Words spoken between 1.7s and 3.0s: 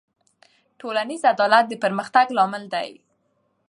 پرمختګ لامل دی.